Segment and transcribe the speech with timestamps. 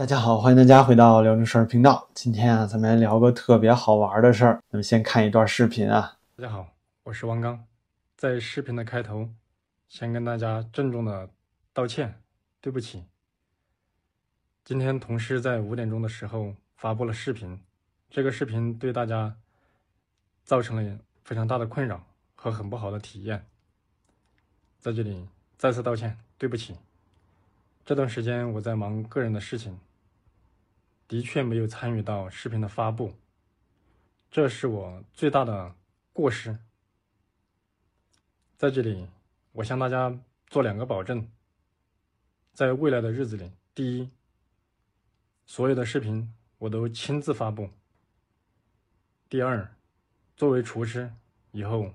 [0.00, 2.08] 大家好，欢迎大家回到辽宁事儿频道。
[2.14, 4.62] 今天啊，咱们来聊个特别好玩的事儿。
[4.70, 6.16] 那么先看一段视频啊。
[6.36, 6.68] 大家好，
[7.02, 7.66] 我是王刚，
[8.16, 9.28] 在视频的开头，
[9.90, 11.28] 先跟大家郑重的
[11.74, 12.18] 道歉，
[12.62, 13.04] 对不起。
[14.64, 17.60] 今天同事在五点钟的时候发布了视频，
[18.08, 19.36] 这个视频对大家
[20.44, 22.02] 造成了非常大的困扰
[22.34, 23.44] 和很不好的体验，
[24.78, 25.28] 在这里
[25.58, 26.74] 再次道歉，对不起。
[27.84, 29.78] 这段时间我在忙个人的事情。
[31.10, 33.12] 的确没有参与到视频的发布，
[34.30, 35.74] 这是我最大的
[36.12, 36.56] 过失。
[38.56, 39.08] 在这里，
[39.50, 41.28] 我向大家做两个保证：
[42.52, 44.08] 在未来的日子里，第一，
[45.46, 47.70] 所有的视频我都亲自发布；
[49.28, 49.68] 第二，
[50.36, 51.12] 作为厨师，
[51.50, 51.92] 以后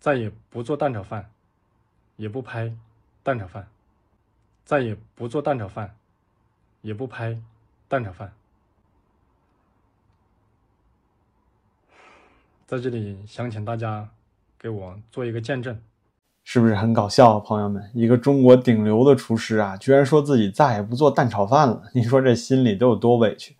[0.00, 1.30] 再也不做蛋炒饭，
[2.16, 2.74] 也不拍
[3.22, 3.68] 蛋炒饭，
[4.64, 5.98] 再也不做蛋炒饭，
[6.80, 7.38] 也不拍
[7.86, 8.34] 蛋炒饭。
[12.66, 14.08] 在这里想请大家
[14.58, 15.78] 给我做一个见证，
[16.42, 17.80] 是不是很搞笑啊，朋友们？
[17.94, 23.54] 一个中国顶流的厨师啊，居然说自己再也不做蛋炒饭了，你说这心里都有多委屈？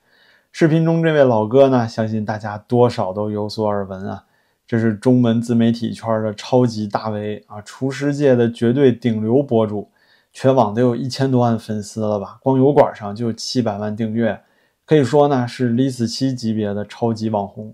[0.51, 4.25] 视频中这位老哥呢，相信大家多少都有所耳闻啊，
[4.67, 9.89] 这是中文自媒体圈的超级大 V 啊，厨师界的绝对顶流博主，
[10.33, 12.41] 全网都有一千多万粉丝了吧？
[12.43, 14.43] 光油管上就有七百万订阅，
[14.85, 17.73] 可以说呢是李子柒级别的超级网红。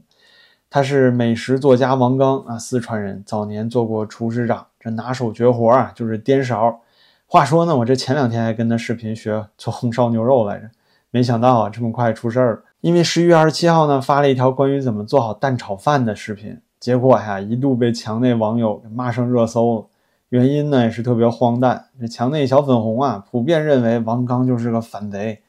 [0.75, 6.81] 他是美食作家王刚啊，四川人，早年做过厨师长，这拿手绝活啊就是颠勺。
[7.27, 10.71] 话说呢，我这前两天还跟他视频学做红烧牛肉来着，
[11.11, 12.63] 没想到啊这么快出事儿了。
[12.81, 19.87] 因为十一月二十七号呢发了一条关于怎么做好蛋炒饭的视频，结果呀一度被墙内网友给骂上热搜了。
[20.31, 25.43] 原因呢也是特别荒诞，这墙内小粉红啊普遍认为王刚就是个反贼。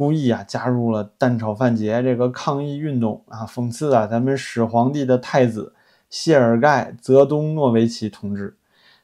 [0.00, 5.74] 故意啊加入了蛋炒饭节这个抗议运动啊，讽刺啊咱们始皇帝的太子
[6.08, 8.56] 谢尔盖·泽东诺维奇同志。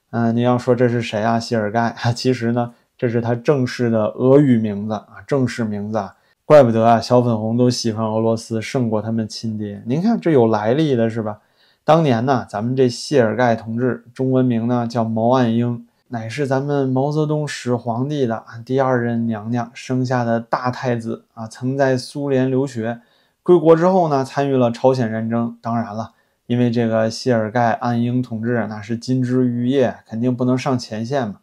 [0.09, 1.39] 嗯，你要说这是谁啊？
[1.39, 6.17] 谢尔盖啊， 其实呢这是他正式的俄语名字啊，正式名字啊。
[6.47, 9.83] 怪不得啊小粉红都喜欢俄罗斯胜过他们亲爹。
[9.85, 11.41] 您看这有来历的是吧？
[11.85, 15.86] 当年呢咱们这谢尔盖同志中文名呢叫毛岸英。
[16.09, 23.01] 乃是咱们毛泽东始皇帝的第二任娘娘生下的大太子啊，曾在苏联留学，
[23.43, 25.59] 归国之后呢，参与了朝鲜战争。
[25.61, 26.13] 当然了，
[26.47, 31.41] 因为这个谢尔盖·岸英同志那是金枝玉叶，肯定不能上前线嘛，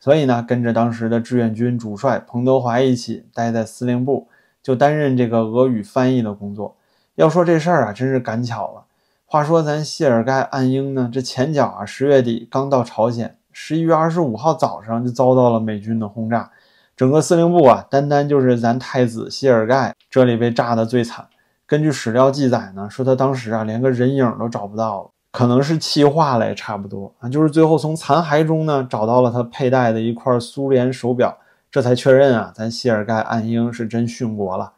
[0.00, 4.28] 所以呢，跟着当时的志愿军主帅彭德怀一起待在司令部，
[4.62, 6.78] 就担任这个俄语翻译的工作。
[7.16, 8.84] 要说这事儿啊，真是赶巧了。
[9.26, 13.36] 话说咱谢尔盖·岸英呢，这前脚啊，十月底刚到朝鲜。
[13.58, 16.50] 十一月二十五号早上就遭到了美军的轰炸，
[16.94, 21.26] 整个司令部啊，单单就是咱太子谢尔盖这里被炸的最惨。
[21.64, 27.30] 根据史料记载呢，说他当时啊连个人影都找不到了，可能是气化了也差不多啊。
[27.30, 31.34] 就是最后从残骸中呢找到了他佩戴的一块苏联手表，
[31.70, 34.74] 这才确认啊，咱谢尔盖岸英是真殉国了。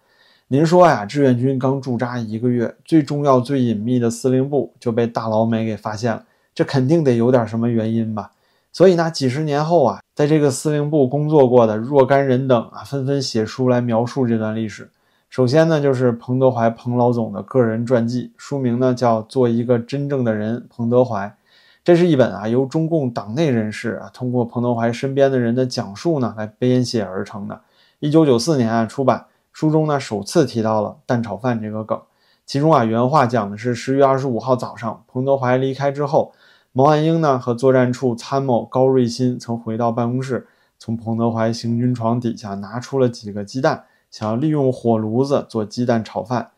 [0.46, 6.22] 您说呀，志愿军刚驻扎一个月，最重要最隐秘的司令部就被大老美给发现了，
[6.54, 8.30] 这肯定得有点什么原因吧？
[8.70, 14.90] 所以呢，几十年后啊，在这个司令部工作过的若干人等啊，纷纷写书来描述这段历史。
[15.30, 21.34] 首先呢，就是彭德怀彭老总的个人传记，书名呢叫《做一个真正的人》，彭德怀。
[21.82, 27.60] 这是一本啊，由中共党内人士啊，通过彭德怀身边的人的讲述呢，来编写而成的。
[27.98, 32.00] 一九九四年啊出版，书中呢首次提到了蛋炒饭这个梗。
[32.46, 36.32] 其中啊，原话讲的是十月二十五号早上，彭德怀离开之后。
[36.72, 40.46] 毛岸英呢和作战处参谋高瑞新曾回到办公室，
[40.78, 46.50] 从彭德怀行军床底下拿出了几个鸡蛋，想要利用火炉子做鸡蛋炒饭。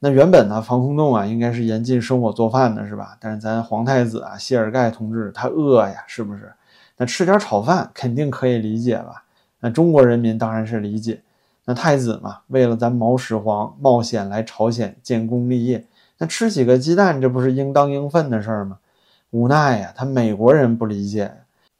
[0.00, 3.16] 那原本呢防空洞啊应该是严禁生火做饭的，是吧？
[3.20, 6.52] 但是咱皇太子啊谢尔盖同志他饿呀，是不是？
[6.98, 9.24] 那吃点炒饭肯定可以理解吧？
[9.60, 11.22] 那中国人民当然是理解。
[11.64, 15.86] 那太子嘛，为了咱毛始皇冒险来朝鲜建功立业，
[16.18, 18.78] 那吃几个鸡蛋这不是应当应分的事儿吗？
[19.34, 21.28] 无奈呀，他美国人不理解，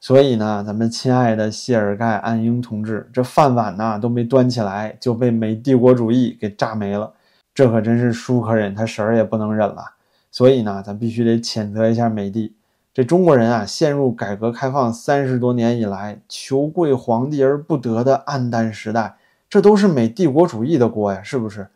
[0.01, 7.13] 所以呢，咱们亲爱的谢尔盖·岸英同志，这饭碗呢都没端起来，就被美帝国主义给炸没了，
[7.53, 9.85] 这可真是书可忍，他婶儿也不能忍了。
[10.29, 12.53] 所以呢，咱必须得谴责一下美帝。
[12.93, 19.15] 这中国人啊，陷入改革开放三十多年以来求贵皇帝而不得的暗淡时代，
[19.49, 21.69] 这都是美帝国主义的锅呀，是不是？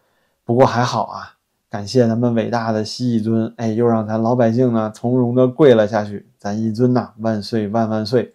[0.43, 1.38] 不过还好啊。
[1.69, 6.25] 感谢咱们伟大的西一尊，哎，又让咱老百姓呢从容的跪了下去。
[6.39, 8.33] 咱一尊呐，万岁万万岁！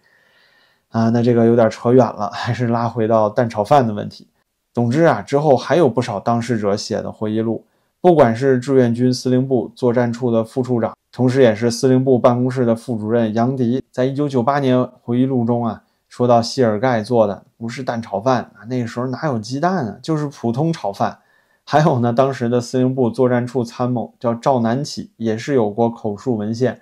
[0.89, 4.27] 啊，那这个有点扯远了，还是拉回到蛋炒饭的问题。
[4.73, 7.65] 总之啊，之后还有不少当事者写的回忆录，
[7.99, 21.19] 不管是志愿军司令部作战处的副处长，同时也是司令部办公室的副主任杨迪，在一九九八年回忆录中啊，说到谢尔盖做的不是蛋炒饭啊，那时候哪有鸡蛋啊，就是普通炒饭。
[21.67, 26.79] 还有呢，当时的司令部作战处参谋叫赵南起，也是有过口述文献，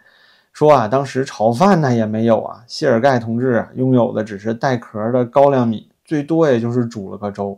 [0.51, 7.57] 说啊，当时炒饭呢也没有啊，谢尔盖同志啊拥有的只是带壳的高粱米，最多也就是煮了个粥。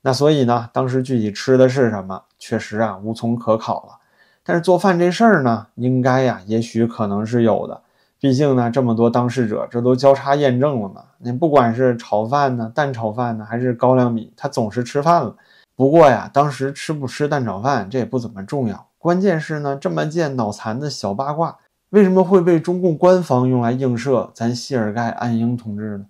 [0.00, 3.98] 那所以呢，当时具体吃的是什么，确实啊无从可考了。
[4.42, 7.82] 但是做饭这事儿呢，应该呀，也许可能是有的。
[8.18, 11.04] 毕竟呢，这么多当事者，这都交叉验证了嘛。
[11.18, 15.36] 你不管是炒饭呢，蛋炒饭呢，还是高粱米，他总是吃饭了。
[15.76, 18.88] 不过呀，当时吃不吃蛋炒饭，这也不怎么重要。
[18.98, 21.58] 关键是呢，这么件脑残的小八卦，
[21.90, 26.06] 为什么会被中共官方用来映射咱谢尔盖·岸英同志呢？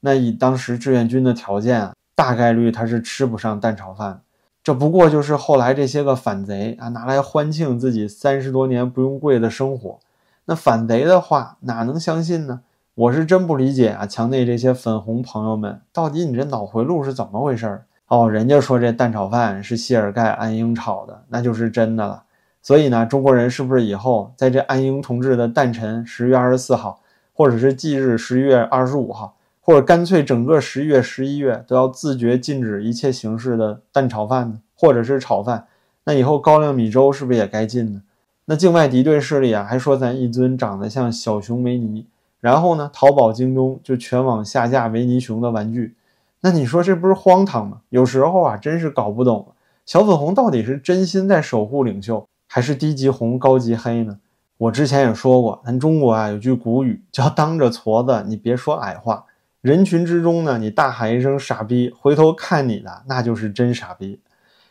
[0.00, 1.92] 那以当时志愿军的条件啊。
[2.16, 4.22] 大概率他是吃不上蛋炒饭，
[4.62, 9.98] 这不过就是后来这些个反贼啊拿来欢庆自己三十多年不用跪的生活。
[10.44, 12.60] 那反贼的话哪能相信呢？
[12.94, 14.06] 我是真不理解啊！
[14.06, 17.82] 墙内这些粉红朋友们，到底你这脑回路是怎么回事？
[18.14, 22.22] 哦，人家说这蛋炒饭是谢尔盖·安英炒的，那就是真的了。
[22.62, 27.00] 所以呢，中国人是不是以后在这安英同志的诞辰十月二十四号，
[27.32, 29.34] 或者是忌日十一月二十五号？
[29.60, 35.66] 或者干脆整个十一月、十一月都要自觉禁止一切形式的蛋炒饭呢，或者是炒饭。
[36.04, 38.02] 那以后高粱米粥是不是也该禁呢？
[38.44, 42.06] 那境外敌对势力啊，还说咱一尊长得像小熊维尼，
[42.40, 45.96] 然后呢，淘宝、京东就全网下架维尼熊的玩具。
[46.44, 47.80] 那你说这不是荒唐吗？
[47.88, 49.54] 有时候啊，真是搞不懂
[49.86, 54.18] 小粉红到底是真心在守护领袖，还是低级红高级黑呢？
[54.58, 59.24] 我之前也说过，咱中国啊有句古语叫“当着矬子，你别说矮话”。
[59.62, 64.20] 人群之中呢，你大喊一声“傻逼”，回头看你的那就是真傻逼。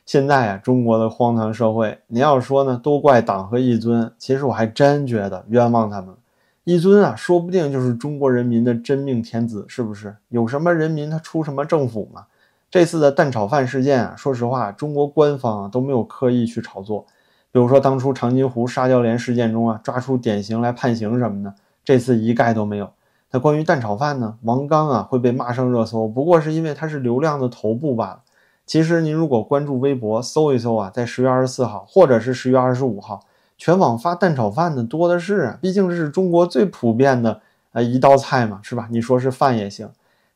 [0.05, 4.13] 现在啊，中国的荒唐社会，你要说呢，都怪党和一尊。
[4.19, 6.13] 其实我还真觉得冤枉他们。
[6.65, 10.15] 一尊啊，说不定就是中国人民的真命天子，是不是？
[10.29, 12.25] 有什么人民他出什么政府嘛？
[12.71, 17.05] 这次的蛋炒饭事件啊，说实话，中国官方啊都没有刻意去炒作。
[17.51, 22.89] 比如说当初长津湖沙雕连事件中啊，抓出典型来判刑什么的，这次一概都没有。
[23.31, 24.37] 那关于蛋炒饭呢？
[24.43, 28.21] 王刚啊会被骂上热搜，不过是因为他是流量的头部罢了。
[28.65, 33.19] 其实您如果关注微博搜一搜啊，在十月二十四号或者是十月二十五号，
[33.57, 37.41] 全网发蛋炒饭的多的是啊，毕竟这是中国最普遍的
[37.71, 38.87] 呃一道菜嘛，是吧？
[38.91, 39.89] 你说是饭也行。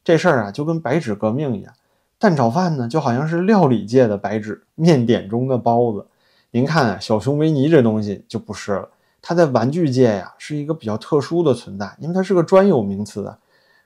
[0.04, 1.74] 这事儿啊就跟白纸革命一样，
[2.18, 6.06] 蛋炒饭呢就好像是料理界的白纸，面点中的包子。
[6.52, 8.90] 您看啊，小熊维尼这东西就不是了。
[9.22, 13.38] 它在玩具界呀是一个比较特殊的存在，因为它是个专有名词啊。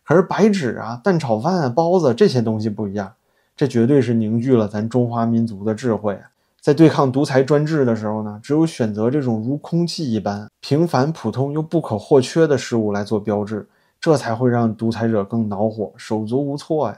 [0.04, 3.14] 可是白纸啊、蛋炒饭啊、包子这些东西不一样，
[3.56, 6.31] 这绝对是凝聚了咱中华民族的智慧啊。
[6.62, 13.68] 在对抗独裁专制的时候呢，只有选择这种如空气一般平凡、普通又不可或缺的事物来做标志，
[14.00, 16.98] 这才会让独裁者更恼火、手足无措呀。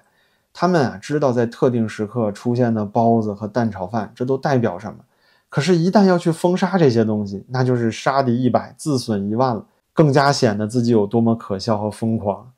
[0.51, 4.99] 他们啊知道在特定时刻出现的包子和蛋炒饭，这都代表什么。
[5.47, 9.63] 可是，一旦要去封杀这些东西，那就是杀敌一百，自损一万了，
[9.93, 12.51] 更加显得自己有多么可笑和疯狂。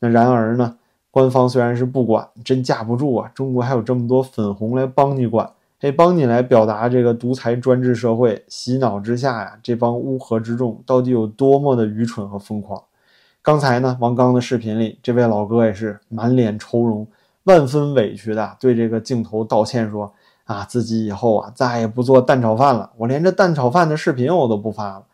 [0.00, 0.76] 那然而呢，
[1.10, 3.30] 官方虽然是不管，真架不住啊！
[3.34, 5.50] 中国还有这么多粉红来帮你管，
[5.80, 12.82] 哎，帮你来表达这个独裁专制社会洗脑之下呀，这帮乌合之众到底有多么的愚蠢和疯狂。
[13.42, 17.06] 刚才呢，王刚的视频里，这位老哥也是满脸愁容，
[17.44, 20.12] 万分委屈的对这个镜头道歉说。
[20.48, 25.04] 啊，自己以后啊再也不做蛋炒饭了，我连这蛋炒饭的视频我都不发了。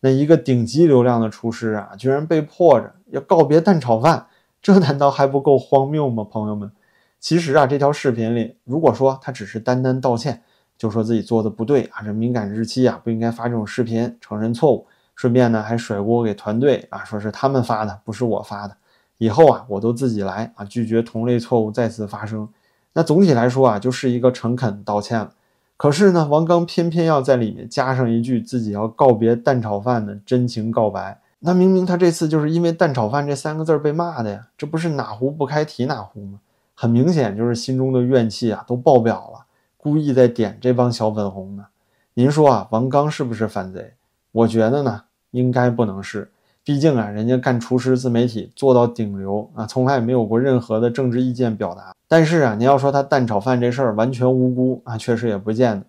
[0.00, 4.26] 那一个顶级流量的厨师啊，居然被迫着要告别蛋炒饭，
[4.60, 6.26] 这难道还不够荒谬吗？
[6.28, 6.72] 朋友们，
[7.20, 10.42] 其实啊，这条视频里，如果说他只是单单道歉，
[10.78, 18.74] 就说自己做的不对啊，这敏感日期啊不应该发这种视频，承认错误，顺便呢还甩锅给团队啊，说是他们发的，不是我发的，
[19.18, 22.48] 以后啊我都自己来啊，拒绝同类错误再次发生。
[22.94, 25.30] 那总体来说啊，就是一个诚恳道歉了。
[25.76, 31.20] 可是呢，王刚偏偏要在里面加上一句自己要告别蛋炒饭的真情告白。
[31.40, 36.40] 那明明他这次就是因为蛋炒饭这三个字被骂的呀，这不是哪壶不开提哪壶吗？
[36.80, 39.44] 很明显就是心中的怨气啊都爆表了，
[39.76, 41.66] 故意在点这帮小粉红呢。
[42.14, 43.92] 您说啊，王刚是不是反贼？
[44.32, 46.30] 我觉得呢，应该不能是。
[46.64, 51.94] 毕竟啊，人家干厨师自媒体做到顶流啊，从来也没有过任何的政治意见表达。
[52.08, 55.84] 但是啊，你要说他蛋炒饭这事儿完全无辜啊，确实也不见得。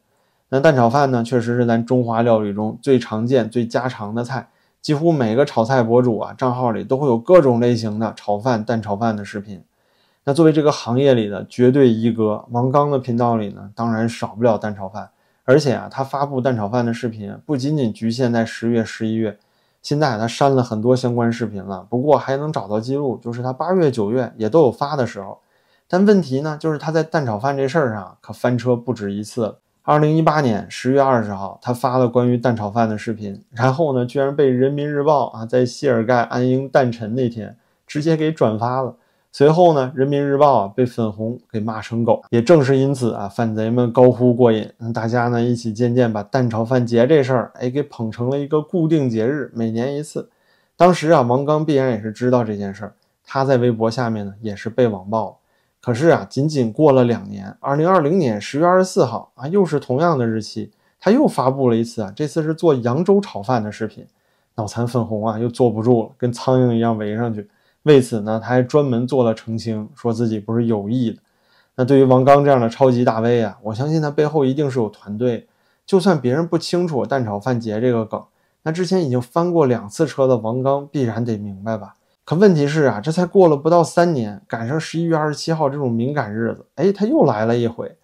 [0.50, 4.50] 那蛋炒饭呢，确实是咱中华料理中最常见、最家常的菜，
[4.82, 9.64] 几乎每个炒菜博主啊账号里都会有各种类型的炒饭、蛋炒饭的视频。
[10.24, 15.10] 那作为这个行业里的绝对一哥，王刚的频道里呢，当然少不了蛋炒饭。
[15.44, 19.38] 而且啊，他发布蛋炒饭的视频不仅仅局限在十月、十一月，
[19.82, 21.86] 现在他删了很多相关视频了。
[21.90, 25.40] 不过还能找到记录，就是他八月、九月也都有发的时候。
[25.88, 29.58] 但问题呢，就是他在蛋炒饭这事儿上可翻车不止一次。
[29.82, 38.96] 二零一八年十月二十号，他发了关于蛋炒饭的视频，然后呢，居然被人民日报啊在谢尔盖安英诞辰那天直接给转发了。
[39.34, 50.30] 随后呢，人民日报啊被粉红给骂成狗，也正是因此啊，反贼们高呼过瘾，大家呢一起渐渐把蛋炒饭节这事儿哎给捧成了一个固定节日，每年一次。
[50.76, 52.94] 当时啊，王刚必然也是知道这件事儿，
[53.26, 55.40] 他在微博下面呢也是被网暴。
[55.80, 64.06] 可是啊，仅仅过了两年，二零二零年十月二十四号啊，又是同样的日期，他又发布了一次啊，这次是做扬州炒饭的视频，
[64.56, 67.50] 脑残粉红啊又坐不住了，跟苍蝇一样围上去。
[67.84, 71.18] 为此呢，他还专门做了澄清，说自己不是有意的。
[71.76, 75.48] 那对于王刚这样的超级大 V 啊，我相信他背后一定是有团队。
[75.86, 78.24] 就算别人不清楚蛋炒饭节这个梗，
[78.64, 81.96] 那之前已经翻过两次车的王刚必然得明白吧？
[82.24, 87.98] 可问题是啊，这才过了不到三年，赶上十一月二十七号这种敏感日子，哎，他又来了一回。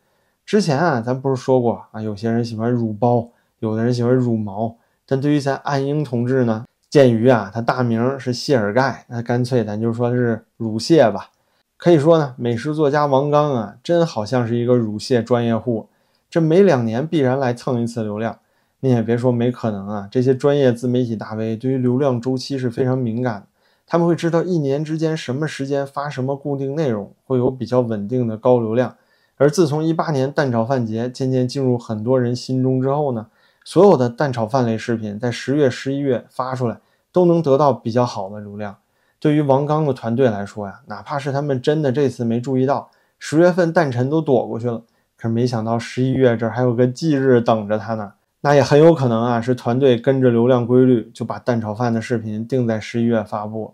[0.45, 3.29] 之前啊，咱不是说过啊，有些人喜欢乳包，
[3.59, 6.65] 有的人喜欢乳毛，但对于咱安英同志呢？
[6.89, 11.31] 鉴于啊，他大名是谢尔盖，那干脆咱就说是乳蟹吧。
[11.75, 15.89] 可以说呢，美食作家王刚啊，真好像是一个乳蟹专业户，
[16.29, 18.39] 这每两年必然来蹭一次流量。
[18.79, 23.47] 你也别说没可能啊，这些专业自媒体大 V 对于流量周期是非常敏感的，
[23.85, 28.95] 他们会知道一年之间什么时间发什么固定内容会有比较稳定的高流量。
[29.37, 33.27] 而自从一八年蛋炒饭节渐渐进入很多人心中之后呢？
[33.67, 36.79] 所有的蛋炒饭类视频在十月、十一月发出来，
[37.11, 38.77] 都能得到比较好的流量。
[39.19, 44.83] 对于王刚的团队来说呀，哪怕是他们真的这次没注意到，十月份诞辰都躲过去了，
[45.17, 48.13] 可是没想到十一月这还有个忌日等着他呢。
[48.39, 53.73] 那也很有可能啊，是团队跟着流量规律，就把蛋炒饭的视频定在十一月发布。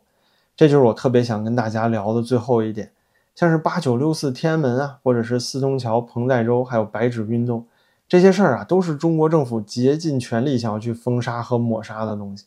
[0.56, 2.90] 这就是我特别想跟大家聊的最后一点，
[3.36, 7.68] 像是八九六四天安门啊，或者是四通桥、彭载舟，还有白纸运动。
[8.14, 12.46] 这些事儿啊，都是中国政府竭尽全力想要去封杀和抹杀的东西。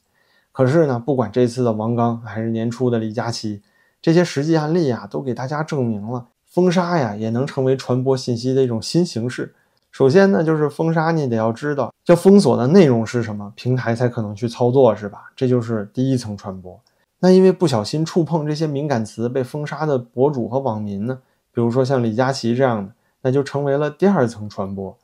[0.53, 3.63] 可是呢，不管这次的王刚还是年初的李佳琦，
[4.01, 9.57] 这些实际案例啊，都给大家证明了封杀呀，也能成为传播信息的一种新形式。
[9.91, 15.33] 首先呢，就是封杀，你得要知道要封锁的内容是什么，平台才可能去操作，是吧？
[15.35, 16.79] 这就是第一层传播。
[17.19, 21.19] 那因为不小心触碰这些敏感词被封杀的博主和网民呢，
[21.53, 22.93] 比如说像李佳琦这样的，
[23.23, 24.97] 那就成为了第二层传播。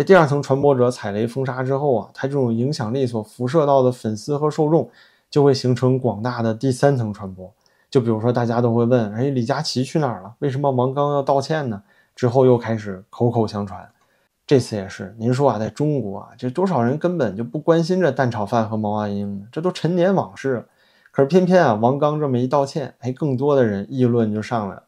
[0.00, 4.88] 这第二层传播者踩雷封杀之后啊，他这种影响力所辐射到的粉丝和受众，
[5.28, 7.52] 就会形成广大的第三层传播。
[7.90, 10.34] 就比如说，大家都会问：哎，李佳琦去哪儿了？
[10.38, 11.82] 为什么王刚要道歉呢？
[12.16, 13.86] 之后又开始口口相传。
[14.46, 19.46] 这次也是，您说啊，在中国啊，这多少人根本就不关心这蛋炒饭和毛岸英？
[19.52, 20.64] 这都陈年往事了。
[21.10, 24.84] 可是偏偏啊，王刚这么一道歉，哎，更多的人议论就上来了，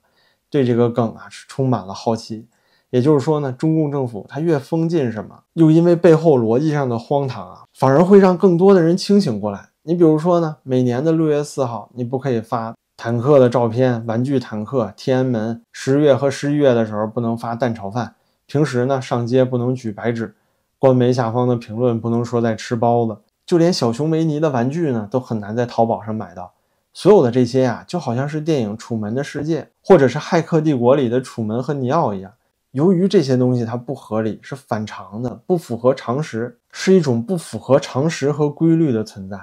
[0.49, 2.47] 对这个梗啊是充满了好奇。
[2.93, 9.71] 也就是说呢，中共政府它越封禁什么，又因为背后逻辑上的荒唐啊，反而会让更多的人清醒过来。
[9.85, 20.35] 你比如说呢，每年的六月四号，你不可以发坦克的照片，玩具坦克，天安门；十月和十一月的时候不能发蛋炒饭，平时呢上街不能举白纸，
[20.79, 26.53] 官媒下方的评论不能说在吃包子，就连小熊维尼的玩具呢都很难在淘宝上买到。
[26.93, 32.31] 所有的这些呀，就好像是电影《楚门的世界》或者是《骇客帝国》里的楚门和尼奥一样。
[32.73, 39.39] 由于这些东西它不合理，是反常的，不符合常识，是一种不符合常识和规律的存在，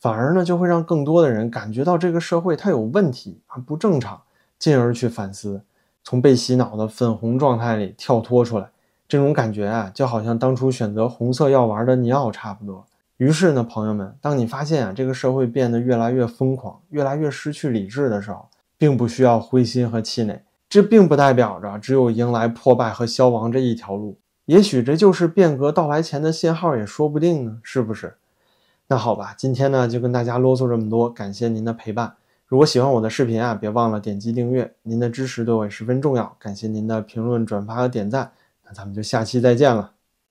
[0.00, 4.20] 反而呢就会让更多的人感觉到这个社会它有问题啊，不正常，
[4.58, 5.62] 进而去反思，
[6.02, 8.68] 从被洗脑的粉红状态里跳脱出来。
[9.06, 12.84] 这种感觉啊，就好像当初选择红色药丸的尼奥差不多。
[13.18, 20.42] 于是呢，朋友们，当你发现啊这个社会变得越来越疯狂，越来越失去理智的时候，并不需要灰心和气馁。
[20.72, 28.14] 这并不代表着只有迎来破败和消亡这一条路，也许这就是变革到来前的信号，也说不定呢，是不是？
[28.86, 32.14] 那好吧，今天呢就跟大家啰嗦这么多，感谢您的陪伴。
[32.46, 36.34] 如果喜欢我的视频啊，别忘了点击订阅，您的支持对我也十分重要。
[36.38, 38.32] 感谢您的评论、转发和点赞，
[38.64, 39.92] 那咱们就下期再见了。